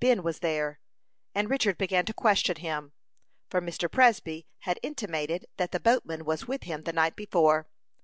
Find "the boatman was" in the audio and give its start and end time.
5.70-6.48